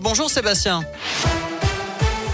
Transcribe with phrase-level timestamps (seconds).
[0.00, 0.82] Bonjour Sébastien.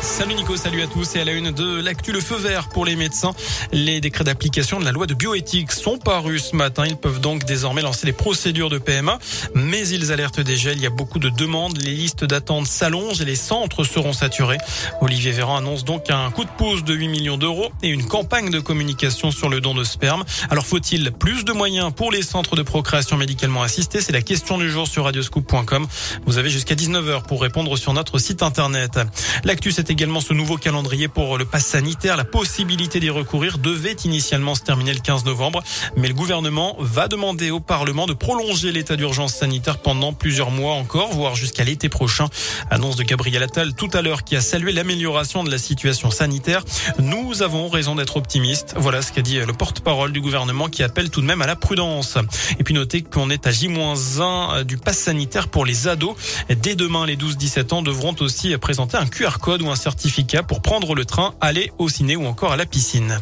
[0.05, 2.85] Salut Nico, salut à tous et à la une de l'actu le feu vert pour
[2.85, 3.33] les médecins.
[3.73, 6.85] Les décrets d'application de la loi de bioéthique sont parus ce matin.
[6.87, 9.19] Ils peuvent donc désormais lancer les procédures de PMA,
[9.55, 13.25] mais ils alertent déjà, il y a beaucoup de demandes, les listes d'attente s'allongent et
[13.25, 14.59] les centres seront saturés.
[15.01, 18.51] Olivier Véran annonce donc un coup de pouce de 8 millions d'euros et une campagne
[18.51, 20.25] de communication sur le don de sperme.
[20.51, 24.03] Alors faut-il plus de moyens pour les centres de procréation médicalement assistée?
[24.03, 25.87] C'est la question du jour sur radioscoop.com.
[26.27, 29.01] Vous avez jusqu'à 19h pour répondre sur notre site internet.
[29.45, 32.17] L'actu c'est également ce nouveau calendrier pour le pass sanitaire.
[32.17, 35.63] La possibilité d'y recourir devait initialement se terminer le 15 novembre,
[35.97, 40.75] mais le gouvernement va demander au Parlement de prolonger l'état d'urgence sanitaire pendant plusieurs mois
[40.75, 42.27] encore, voire jusqu'à l'été prochain.
[42.71, 46.65] Annonce de Gabriel Attal tout à l'heure qui a salué l'amélioration de la situation sanitaire.
[46.99, 48.75] Nous avons raison d'être optimistes.
[48.77, 51.55] Voilà ce qu'a dit le porte-parole du gouvernement qui appelle tout de même à la
[51.55, 52.19] prudence.
[52.59, 56.17] Et puis notez qu'on est à J-1 du pass sanitaire pour les ados.
[56.49, 60.63] Dès demain, les 12-17 ans devront aussi présenter un QR code ou un certificat pour
[60.63, 63.21] prendre le train, aller au ciné ou encore à la piscine.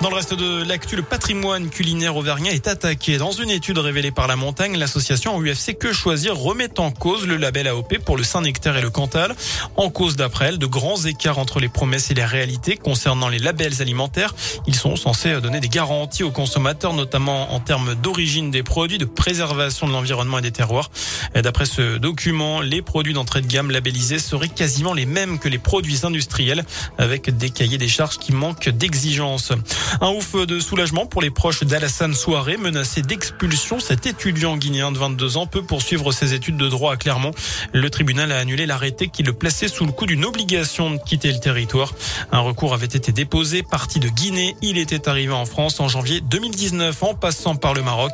[0.00, 3.18] Dans le reste de l'actu, le patrimoine culinaire auvergnat est attaqué.
[3.18, 7.36] Dans une étude révélée par la montagne, l'association UFC Que Choisir remet en cause le
[7.36, 9.34] label AOP pour le Saint-Nectaire et le Cantal.
[9.76, 13.38] En cause d'après elle, de grands écarts entre les promesses et les réalités concernant les
[13.38, 14.34] labels alimentaires.
[14.66, 19.04] Ils sont censés donner des garanties aux consommateurs, notamment en termes d'origine des produits, de
[19.04, 20.90] préservation de l'environnement et des terroirs.
[21.34, 25.58] D'après ce document, les produits d'entrée de gamme labellisés seraient quasiment les mêmes que les
[25.58, 26.64] produits industriels,
[26.96, 29.52] avec des cahiers des charges qui manquent d'exigence.
[30.00, 33.80] Un ouf de soulagement pour les proches d'Alassane Soiré, menacé d'expulsion.
[33.80, 37.32] Cet étudiant guinéen de 22 ans peut poursuivre ses études de droit à Clermont.
[37.72, 41.32] Le tribunal a annulé l'arrêté qui le plaçait sous le coup d'une obligation de quitter
[41.32, 41.94] le territoire.
[42.30, 43.62] Un recours avait été déposé.
[43.62, 47.82] Parti de Guinée, il était arrivé en France en janvier 2019 en passant par le
[47.82, 48.12] Maroc.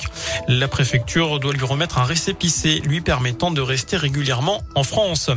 [0.49, 5.31] La préfecture doit lui remettre un récépissé lui permettant de rester régulièrement en France.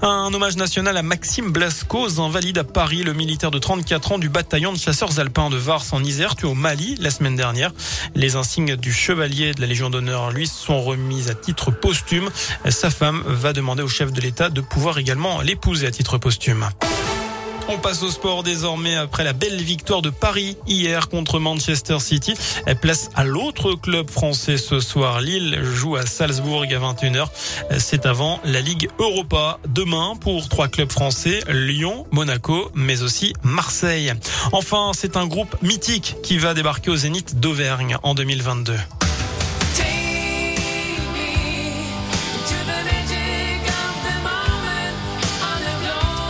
[0.00, 4.28] Un hommage national à Maxime Blasco, invalide à Paris, le militaire de 34 ans du
[4.28, 7.72] bataillon de chasseurs alpins de Var en Isère, tué au Mali la semaine dernière.
[8.14, 12.30] Les insignes du chevalier de la Légion d'honneur, lui, sont remis à titre posthume.
[12.68, 16.68] Sa femme va demander au chef de l'État de pouvoir également l'épouser à titre posthume.
[17.68, 22.34] On passe au sport désormais après la belle victoire de Paris hier contre Manchester City.
[22.66, 25.20] Elle place à l'autre club français ce soir.
[25.20, 27.26] Lille joue à Salzbourg à 21h.
[27.78, 29.58] C'est avant la Ligue Europa.
[29.68, 34.12] Demain pour trois clubs français, Lyon, Monaco, mais aussi Marseille.
[34.52, 38.74] Enfin, c'est un groupe mythique qui va débarquer au Zénith d'Auvergne en 2022.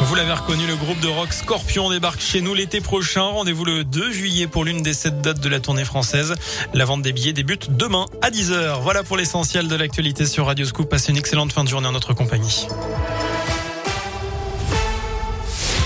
[0.05, 3.23] Vous l'avez reconnu, le groupe de rock Scorpion débarque chez nous l'été prochain.
[3.23, 6.35] Rendez-vous le 2 juillet pour l'une des sept dates de la tournée française.
[6.75, 8.83] La vente des billets débute demain à 10h.
[8.83, 10.89] Voilà pour l'essentiel de l'actualité sur Radio Scoop.
[10.89, 12.67] Passez une excellente fin de journée en notre compagnie.